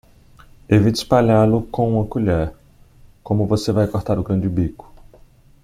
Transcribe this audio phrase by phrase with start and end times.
[0.67, 2.55] Evite espalhá-lo com uma colher,
[3.21, 4.91] como você vai cortar o grão de bico.